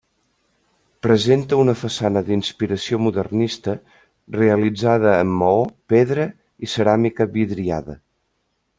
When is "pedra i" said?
5.95-6.75